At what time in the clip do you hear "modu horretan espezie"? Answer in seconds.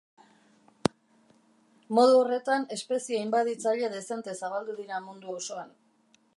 1.99-3.21